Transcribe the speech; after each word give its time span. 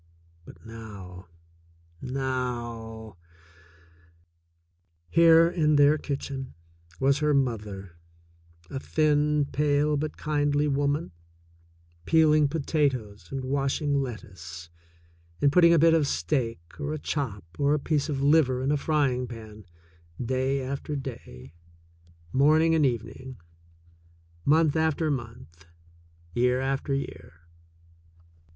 But 0.45 0.65
now, 0.65 1.27
now! 2.01 3.17
Here, 5.11 5.47
in 5.47 5.75
their 5.75 5.99
kitchen, 5.99 6.55
was 6.99 7.19
her 7.19 7.35
mother, 7.35 7.97
a 8.71 8.79
thin, 8.79 9.45
pale, 9.51 9.97
but 9.97 10.17
kindly 10.17 10.67
woman, 10.67 11.11
peeling 12.05 12.47
potatoes 12.47 13.31
and 13.31 13.45
washing 13.45 14.01
let 14.01 14.21
tuce, 14.21 14.69
and 15.39 15.51
putting 15.51 15.71
a 15.71 15.77
bit 15.77 15.93
of 15.93 16.07
steak 16.07 16.61
or 16.79 16.93
a 16.95 16.99
chop 16.99 17.43
or 17.59 17.75
a 17.75 17.79
piece 17.79 18.09
of 18.09 18.23
liver 18.23 18.63
in 18.63 18.71
a 18.71 18.77
frying 18.77 19.27
pan 19.27 19.65
day 20.19 20.63
after 20.63 20.95
day, 20.95 21.53
morning 22.33 22.73
and 22.73 22.87
evening, 22.87 23.37
month 24.45 24.75
after 24.75 25.11
month, 25.11 25.67
year 26.33 26.59
after 26.59 26.91
year. 26.91 27.41